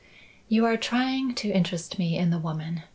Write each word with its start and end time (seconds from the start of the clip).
"You 0.47 0.65
are 0.65 0.77
trying 0.77 1.35
to 1.35 1.51
interest 1.51 1.99
me 1.99 2.17
in 2.17 2.31
the 2.31 2.39
woman. 2.39 2.81